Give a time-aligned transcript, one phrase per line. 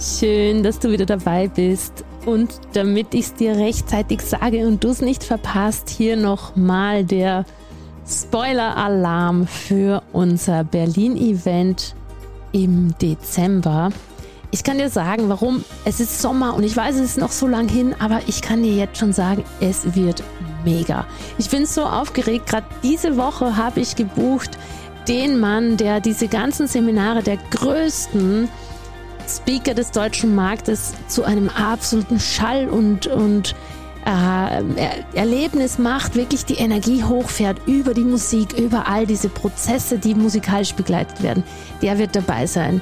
[0.00, 2.04] Schön, dass du wieder dabei bist.
[2.24, 7.44] Und damit ich es dir rechtzeitig sage und du es nicht verpasst, hier nochmal der
[8.06, 11.96] Spoiler-Alarm für unser Berlin-Event
[12.52, 13.90] im Dezember.
[14.52, 15.64] Ich kann dir sagen, warum.
[15.84, 18.62] Es ist Sommer und ich weiß, es ist noch so lang hin, aber ich kann
[18.62, 20.22] dir jetzt schon sagen, es wird
[20.64, 21.06] mega.
[21.38, 22.46] Ich bin so aufgeregt.
[22.46, 24.58] Gerade diese Woche habe ich gebucht
[25.08, 28.48] den Mann, der diese ganzen Seminare der größten
[29.28, 33.54] Speaker des deutschen Marktes zu einem absoluten Schall und, und
[34.06, 34.62] äh,
[35.14, 40.74] Erlebnis macht, wirklich die Energie hochfährt über die Musik, über all diese Prozesse, die musikalisch
[40.74, 41.44] begleitet werden.
[41.82, 42.80] Der wird dabei sein.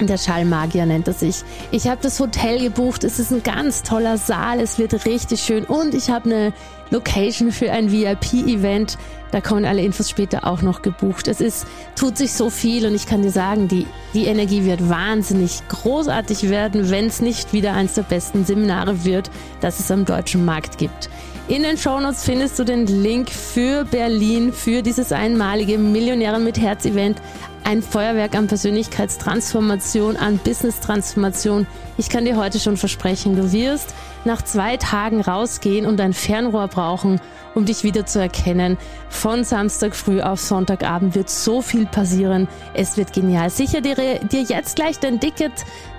[0.00, 1.42] Der Schallmagier nennt er sich.
[1.72, 3.02] Ich habe das Hotel gebucht.
[3.02, 4.60] Es ist ein ganz toller Saal.
[4.60, 5.64] Es wird richtig schön.
[5.64, 6.52] Und ich habe eine
[6.90, 8.96] Location für ein VIP-Event.
[9.30, 11.28] Da kommen alle Infos später auch noch gebucht.
[11.28, 11.66] Es ist,
[11.96, 16.48] tut sich so viel und ich kann dir sagen, die, die Energie wird wahnsinnig großartig
[16.48, 19.30] werden, wenn es nicht wieder eins der besten Seminare wird,
[19.60, 21.10] das es am deutschen Markt gibt.
[21.48, 26.84] In den Shownotes findest du den Link für Berlin, für dieses einmalige Millionären mit Herz
[26.84, 27.22] Event.
[27.68, 31.66] Ein Feuerwerk an Persönlichkeitstransformation, an Business-Transformation.
[31.98, 33.94] Ich kann dir heute schon versprechen, du wirst
[34.24, 37.20] nach zwei Tagen rausgehen und ein Fernrohr brauchen,
[37.54, 38.78] um dich wieder zu erkennen.
[39.10, 42.48] Von Samstag früh auf Sonntagabend wird so viel passieren.
[42.72, 43.50] Es wird genial.
[43.50, 45.52] Sicher dir, dir jetzt gleich dein Ticket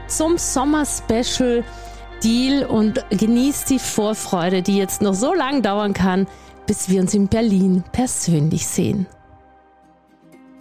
[0.08, 1.64] zum Sommer-Special
[2.24, 6.26] Deal und genießt die Vorfreude, die jetzt noch so lange dauern kann,
[6.66, 9.06] bis wir uns in Berlin persönlich sehen.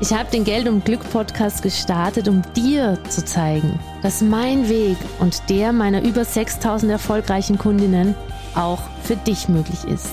[0.00, 4.96] Ich habe den Geld und Glück Podcast gestartet, um dir zu zeigen, dass mein Weg
[5.18, 8.14] und der meiner über 6000 erfolgreichen Kundinnen
[8.54, 10.06] auch für dich möglich ist.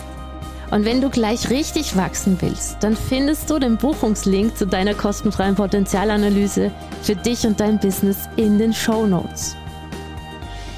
[0.72, 5.54] Und wenn du gleich richtig wachsen willst, dann findest du den Buchungslink zu deiner kostenfreien
[5.54, 6.72] Potenzialanalyse
[7.04, 9.56] für dich und dein Business in den Show Notes.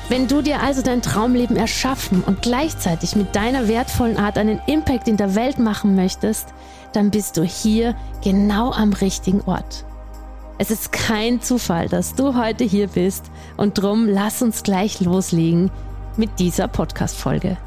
[0.09, 5.07] Wenn du dir also dein Traumleben erschaffen und gleichzeitig mit deiner wertvollen Art einen Impact
[5.07, 6.53] in der Welt machen möchtest,
[6.93, 9.85] dann bist du hier genau am richtigen Ort.
[10.57, 13.25] Es ist kein Zufall, dass du heute hier bist
[13.57, 15.69] und drum lass uns gleich loslegen
[16.15, 17.57] mit dieser Podcast-Folge.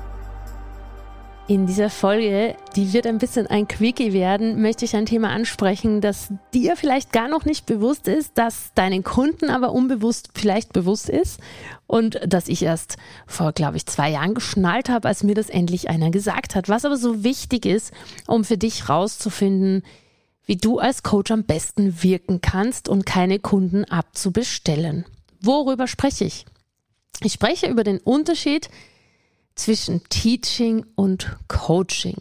[1.51, 6.01] In dieser Folge, die wird ein bisschen ein Quickie werden, möchte ich ein Thema ansprechen,
[6.01, 11.09] das dir vielleicht gar noch nicht bewusst ist, das deinen Kunden aber unbewusst vielleicht bewusst
[11.09, 11.41] ist
[11.89, 15.91] und das ich erst vor, glaube ich, zwei Jahren geschnallt habe, als mir das endlich
[15.91, 16.69] einer gesagt hat.
[16.69, 17.93] Was aber so wichtig ist,
[18.29, 19.83] um für dich rauszufinden,
[20.47, 25.05] wie du als Coach am besten wirken kannst und keine Kunden abzubestellen.
[25.41, 26.47] Worüber spreche ich?
[27.25, 28.71] Ich spreche über den Unterschied
[29.61, 32.17] zwischen Teaching und Coaching.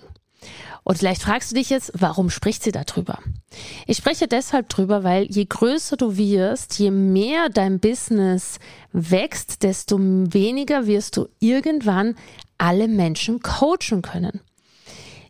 [0.83, 3.19] Und vielleicht fragst du dich jetzt, warum spricht sie darüber?
[3.85, 8.59] Ich spreche deshalb drüber, weil je größer du wirst, je mehr dein Business
[8.91, 12.15] wächst, desto weniger wirst du irgendwann
[12.57, 14.41] alle Menschen coachen können.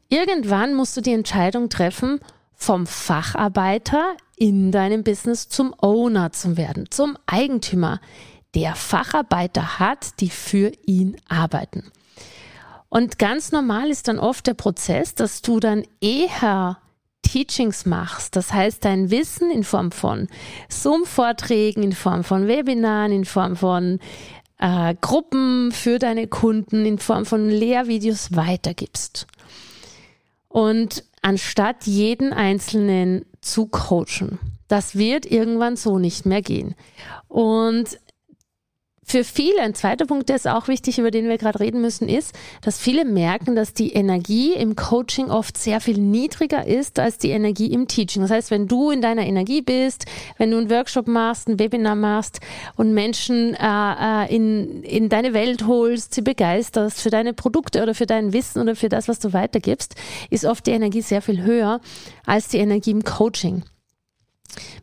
[0.08, 2.20] Irgendwann musst du die Entscheidung treffen,
[2.56, 8.00] vom Facharbeiter in deinem Business zum Owner zu werden, zum Eigentümer,
[8.56, 11.92] der Facharbeiter hat, die für ihn arbeiten.
[12.90, 16.80] Und ganz normal ist dann oft der Prozess, dass du dann eher
[17.22, 18.36] Teachings machst.
[18.36, 20.28] Das heißt, dein Wissen in Form von
[20.70, 24.00] Zoom-Vorträgen, in Form von Webinaren, in Form von
[24.58, 29.28] äh, Gruppen für deine Kunden, in Form von Lehrvideos weitergibst.
[30.48, 34.40] Und anstatt jeden Einzelnen zu coachen.
[34.68, 36.76] Das wird irgendwann so nicht mehr gehen.
[37.28, 38.00] Und
[39.10, 42.08] für viele, ein zweiter Punkt, der ist auch wichtig, über den wir gerade reden müssen,
[42.08, 47.18] ist, dass viele merken, dass die Energie im Coaching oft sehr viel niedriger ist als
[47.18, 48.22] die Energie im Teaching.
[48.22, 50.06] Das heißt, wenn du in deiner Energie bist,
[50.38, 52.40] wenn du einen Workshop machst, ein Webinar machst
[52.76, 57.96] und Menschen äh, äh, in, in deine Welt holst, sie begeisterst für deine Produkte oder
[57.96, 59.96] für dein Wissen oder für das, was du weitergibst,
[60.30, 61.82] ist oft die Energie sehr viel höher
[62.28, 63.64] als die Energie im Coaching.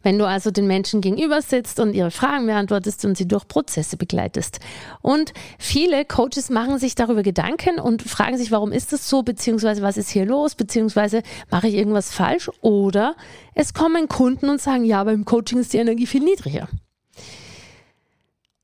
[0.03, 3.97] Wenn du also den Menschen gegenüber sitzt und ihre Fragen beantwortest und sie durch Prozesse
[3.97, 4.61] begleitest.
[5.03, 9.83] Und viele Coaches machen sich darüber Gedanken und fragen sich, warum ist das so, beziehungsweise
[9.83, 13.17] was ist hier los, beziehungsweise mache ich irgendwas falsch oder
[13.55, 16.69] es kommen Kunden und sagen, ja, beim Coaching ist die Energie viel niedriger.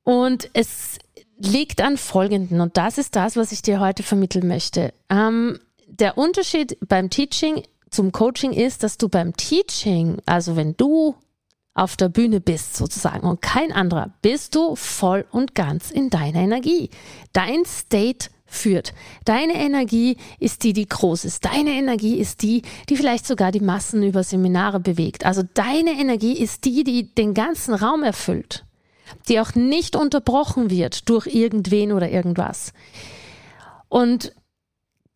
[0.03, 0.99] Und es
[1.37, 4.93] liegt an Folgenden und das ist das, was ich dir heute vermitteln möchte.
[5.09, 11.15] Ähm, der Unterschied beim Teaching zum Coaching ist, dass du beim Teaching, also wenn du
[11.75, 16.39] auf der Bühne bist sozusagen und kein anderer, bist du voll und ganz in deiner
[16.39, 16.89] Energie.
[17.33, 18.93] Dein State führt.
[19.25, 21.43] Deine Energie ist die, die groß ist.
[21.45, 25.25] Deine Energie ist die, die vielleicht sogar die Massen über Seminare bewegt.
[25.25, 28.65] Also deine Energie ist die, die den ganzen Raum erfüllt,
[29.27, 32.73] die auch nicht unterbrochen wird durch irgendwen oder irgendwas.
[33.89, 34.33] Und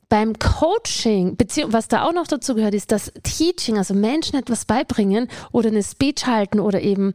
[0.09, 1.37] beim Coaching,
[1.67, 5.83] was da auch noch dazu gehört, ist das Teaching, also Menschen etwas beibringen oder eine
[5.83, 7.13] Speech halten oder eben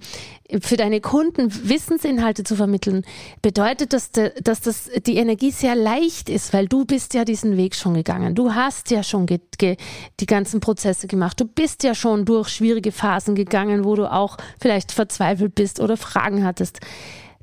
[0.60, 3.04] für deine Kunden Wissensinhalte zu vermitteln,
[3.40, 7.56] bedeutet, dass, de, dass das die Energie sehr leicht ist, weil du bist ja diesen
[7.56, 8.34] Weg schon gegangen.
[8.34, 9.76] Du hast ja schon ge, ge,
[10.20, 11.40] die ganzen Prozesse gemacht.
[11.40, 15.96] Du bist ja schon durch schwierige Phasen gegangen, wo du auch vielleicht verzweifelt bist oder
[15.96, 16.80] Fragen hattest.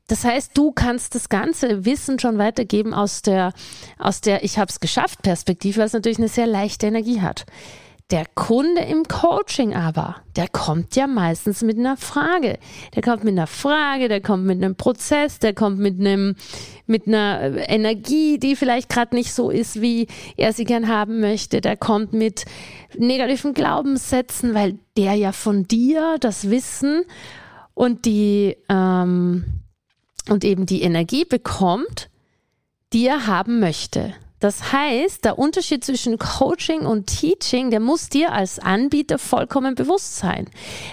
[0.09, 3.53] Das heißt, du kannst das ganze Wissen schon weitergeben aus der,
[3.99, 7.45] aus der Ich habe es geschafft Perspektive, was natürlich eine sehr leichte Energie hat.
[8.09, 12.57] Der Kunde im Coaching aber, der kommt ja meistens mit einer Frage.
[12.95, 16.35] Der kommt mit einer Frage, der kommt mit einem Prozess, der kommt mit einem,
[16.87, 20.07] mit einer Energie, die vielleicht gerade nicht so ist, wie
[20.37, 21.61] er sie gern haben möchte.
[21.61, 22.45] Der kommt mit
[22.97, 27.03] negativen Glaubenssätzen, weil der ja von dir das Wissen
[27.75, 29.45] und die, ähm,
[30.27, 32.09] und eben die Energie bekommt,
[32.93, 34.13] die er haben möchte.
[34.39, 40.15] Das heißt, der Unterschied zwischen Coaching und Teaching, der muss dir als Anbieter vollkommen bewusst
[40.15, 40.49] sein.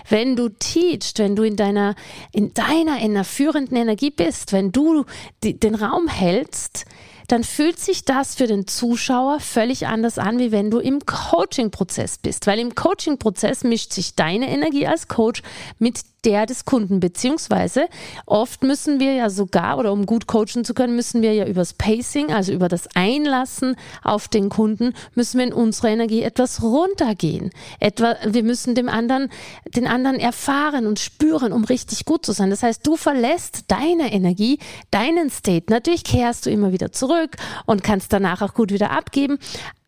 [0.09, 1.95] Wenn du teachst, wenn du in deiner,
[2.33, 5.05] in deiner, in einer führenden Energie bist, wenn du
[5.45, 6.87] die, den Raum hältst,
[7.29, 12.19] dann fühlt sich das für den Zuschauer völlig anders an, wie wenn du im Coaching-Prozess
[12.19, 12.47] bist.
[12.47, 15.43] Weil im Coaching-Prozess mischt sich deine Energie als Coach
[15.79, 17.87] mit der des Kunden, beziehungsweise
[18.27, 21.73] oft müssen wir ja sogar, oder um gut coachen zu können, müssen wir ja übers
[21.73, 27.51] Pacing, also über das Einlassen auf den Kunden, müssen wir in unserer Energie etwas runtergehen.
[27.79, 29.31] Etwa, wir müssen dem anderen,
[29.75, 32.51] den anderen erfahren und spüren, um richtig gut zu sein.
[32.51, 34.59] Das heißt, du verlässt deine Energie,
[34.91, 35.67] deinen State.
[35.71, 37.37] Natürlich kehrst du immer wieder zurück
[37.67, 39.39] und kannst danach auch gut wieder abgeben.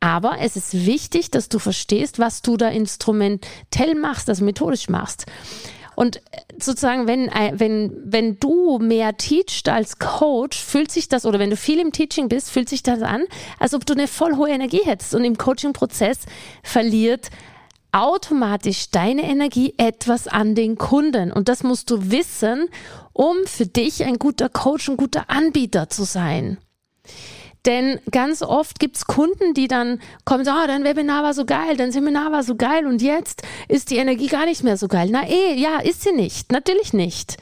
[0.00, 5.26] Aber es ist wichtig, dass du verstehst, was du da instrumentell machst, also methodisch machst.
[5.98, 6.20] Und
[6.60, 11.50] sozusagen, wenn, äh, wenn, wenn du mehr teachst als Coach, fühlt sich das, oder wenn
[11.50, 13.24] du viel im Teaching bist, fühlt sich das an,
[13.58, 15.16] als ob du eine voll hohe Energie hättest.
[15.16, 16.18] Und im Coaching-Prozess
[16.62, 17.30] verliert
[17.90, 21.32] automatisch deine Energie etwas an den Kunden.
[21.32, 22.68] Und das musst du wissen,
[23.12, 26.58] um für dich ein guter Coach, ein guter Anbieter zu sein.
[27.68, 31.76] Denn ganz oft gibt's Kunden, die dann kommen, so, oh, dein Webinar war so geil,
[31.76, 35.10] dein Seminar war so geil und jetzt ist die Energie gar nicht mehr so geil.
[35.12, 36.50] Na eh, ja, ist sie nicht.
[36.50, 37.36] Natürlich nicht.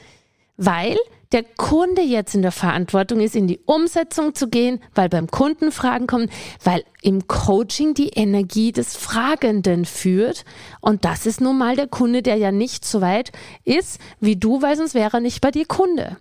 [0.57, 0.97] Weil
[1.31, 5.71] der Kunde jetzt in der Verantwortung ist, in die Umsetzung zu gehen, weil beim Kunden
[5.71, 6.29] Fragen kommen,
[6.61, 10.43] weil im Coaching die Energie des Fragenden führt.
[10.81, 13.31] Und das ist nun mal der Kunde, der ja nicht so weit
[13.63, 16.17] ist wie du, weil sonst wäre er nicht bei dir Kunde.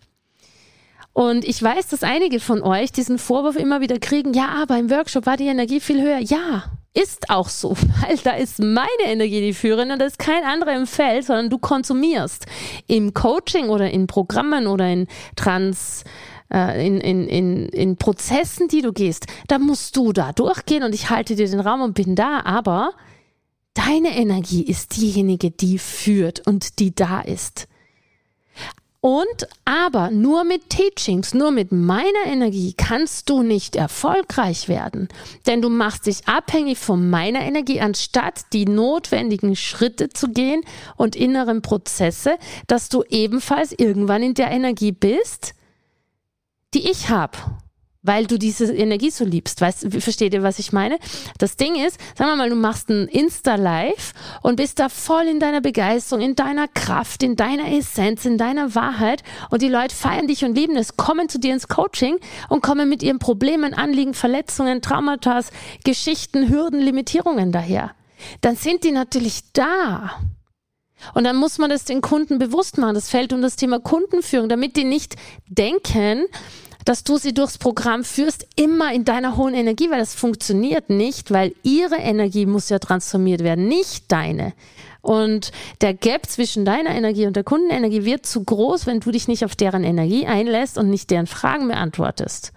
[1.17, 4.91] Und ich weiß, dass einige von euch diesen Vorwurf immer wieder kriegen, ja, aber im
[4.91, 6.19] Workshop war die Energie viel höher.
[6.19, 7.71] Ja, ist auch so,
[8.03, 11.49] weil da ist meine Energie die führende und da ist kein anderer im Feld, sondern
[11.49, 12.45] du konsumierst.
[12.87, 15.07] Im Coaching oder in Programmen oder in
[15.37, 16.05] Trans,
[16.53, 20.95] äh, in, in, in, in Prozessen, die du gehst, da musst du da durchgehen und
[20.95, 22.91] ich halte dir den Raum und bin da, aber
[23.73, 27.69] deine Energie ist diejenige, die führt und die da ist.
[29.07, 35.07] Und aber nur mit Teachings, nur mit meiner Energie kannst du nicht erfolgreich werden,
[35.47, 40.63] denn du machst dich abhängig von meiner Energie, anstatt die notwendigen Schritte zu gehen
[40.97, 42.37] und inneren Prozesse,
[42.67, 45.55] dass du ebenfalls irgendwann in der Energie bist,
[46.75, 47.39] die ich habe.
[48.07, 49.61] Weil du diese Energie so liebst.
[49.61, 50.99] Weißt, versteht ihr, was ich meine?
[51.39, 55.41] Das Ding ist, sagen wir mal, du machst ein Insta-Live und bist da voll in
[55.41, 60.27] deiner Begeisterung, in deiner Kraft, in deiner Essenz, in deiner Wahrheit und die Leute feiern
[60.27, 64.15] dich und lieben es, kommen zu dir ins Coaching und kommen mit ihren Problemen, Anliegen,
[64.15, 65.41] Verletzungen, Traumata,
[65.85, 67.93] Geschichten, Hürden, Limitierungen daher.
[68.41, 70.19] Dann sind die natürlich da.
[71.15, 72.95] Und dann muss man das den Kunden bewusst machen.
[72.95, 76.25] Das fällt um das Thema Kundenführung, damit die nicht denken,
[76.87, 81.33] dass du sie durchs Programm führst, immer in deiner hohen Energie, weil das funktioniert nicht,
[81.33, 84.55] weil ihre Energie muss ja transformiert werden, nicht deine.
[85.03, 85.51] Und
[85.81, 89.45] der Gap zwischen deiner Energie und der Kundenenergie wird zu groß, wenn du dich nicht
[89.45, 92.53] auf deren Energie einlässt und nicht deren Fragen beantwortest.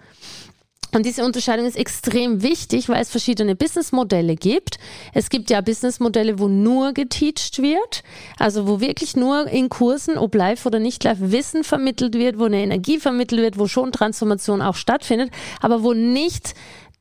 [0.92, 4.78] Und diese Unterscheidung ist extrem wichtig, weil es verschiedene Businessmodelle gibt.
[5.14, 8.02] Es gibt ja Businessmodelle, wo nur geteacht wird,
[8.38, 12.44] also wo wirklich nur in Kursen, ob live oder nicht live, Wissen vermittelt wird, wo
[12.44, 15.30] eine Energie vermittelt wird, wo schon Transformation auch stattfindet,
[15.60, 16.54] aber wo nicht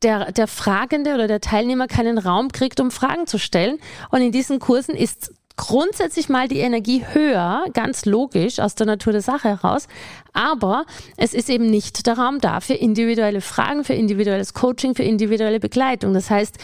[0.03, 3.79] der, der Fragende oder der Teilnehmer keinen Raum kriegt, um Fragen zu stellen.
[4.12, 9.11] Und in diesen Kursen ist grundsätzlich mal die Energie höher, ganz logisch aus der Natur
[9.11, 9.87] der Sache heraus.
[10.31, 10.85] Aber
[11.17, 15.59] es ist eben nicht der Raum da für individuelle Fragen, für individuelles Coaching, für individuelle
[15.59, 16.13] Begleitung.
[16.13, 16.55] Das heißt,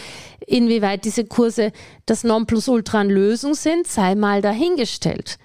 [0.47, 1.73] inwieweit diese Kurse
[2.05, 5.39] das Nonplusultra an Lösung sind, sei mal dahingestellt.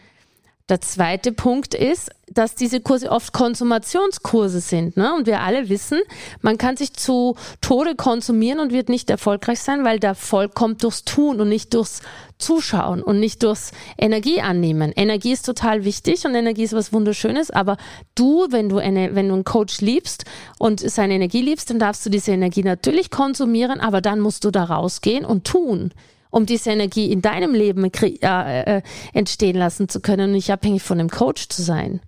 [0.70, 4.96] Der zweite Punkt ist, dass diese Kurse oft Konsumationskurse sind.
[4.96, 5.12] Ne?
[5.16, 5.98] Und wir alle wissen,
[6.42, 10.84] man kann sich zu Tode konsumieren und wird nicht erfolgreich sein, weil der Erfolg kommt
[10.84, 12.02] durchs Tun und nicht durchs
[12.38, 14.92] Zuschauen und nicht durchs Energie annehmen.
[14.94, 17.76] Energie ist total wichtig und Energie ist was Wunderschönes, aber
[18.14, 20.24] du, wenn du, eine, wenn du einen Coach liebst
[20.60, 24.52] und seine Energie liebst, dann darfst du diese Energie natürlich konsumieren, aber dann musst du
[24.52, 25.92] da rausgehen und tun
[26.30, 28.82] um diese Energie in deinem Leben äh, äh,
[29.12, 32.00] entstehen lassen zu können und nicht abhängig von dem Coach zu sein.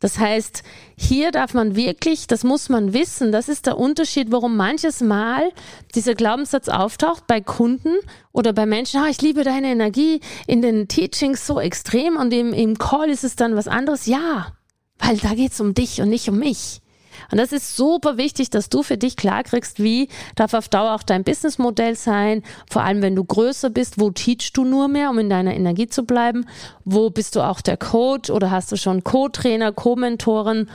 [0.00, 0.62] Das heißt,
[0.96, 5.50] hier darf man wirklich, das muss man wissen, das ist der Unterschied, warum manches Mal
[5.94, 7.94] dieser Glaubenssatz auftaucht bei Kunden
[8.32, 12.52] oder bei Menschen, ah, ich liebe deine Energie in den Teachings so extrem und im,
[12.52, 14.04] im Call ist es dann was anderes.
[14.04, 14.52] Ja,
[14.98, 16.82] weil da geht's um dich und nicht um mich.
[17.30, 20.94] Und das ist super wichtig, dass du für dich klar kriegst, wie darf auf Dauer
[20.94, 22.42] auch dein Businessmodell sein.
[22.70, 25.88] Vor allem, wenn du größer bist, wo teachst du nur mehr, um in deiner Energie
[25.88, 26.46] zu bleiben?
[26.84, 30.68] Wo bist du auch der Coach oder hast du schon Co-Trainer, Co-Mentoren?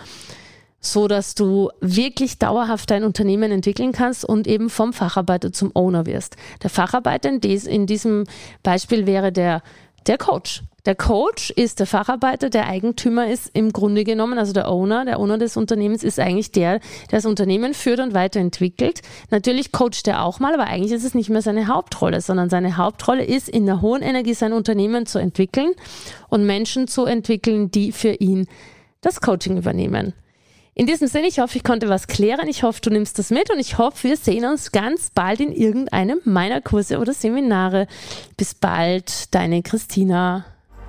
[0.82, 6.08] so dass du wirklich dauerhaft dein Unternehmen entwickeln kannst und eben vom Facharbeiter zum Owner
[6.08, 6.36] wirst.
[6.64, 8.26] Der Facharbeiter in diesem
[8.64, 9.62] Beispiel wäre der,
[10.08, 10.64] der Coach.
[10.86, 15.20] Der Coach ist der Facharbeiter, der Eigentümer ist im Grunde genommen, also der Owner, der
[15.20, 16.80] Owner des Unternehmens ist eigentlich der,
[17.12, 19.02] der das Unternehmen führt und weiterentwickelt.
[19.30, 22.78] Natürlich coacht er auch mal, aber eigentlich ist es nicht mehr seine Hauptrolle, sondern seine
[22.78, 25.72] Hauptrolle ist, in der hohen Energie sein Unternehmen zu entwickeln
[26.30, 28.48] und Menschen zu entwickeln, die für ihn
[29.02, 30.14] das Coaching übernehmen.
[30.74, 32.48] In diesem Sinne, ich hoffe, ich konnte was klären.
[32.48, 35.52] Ich hoffe, du nimmst das mit und ich hoffe, wir sehen uns ganz bald in
[35.52, 37.88] irgendeinem meiner Kurse oder Seminare.
[38.38, 40.46] Bis bald, deine Christina.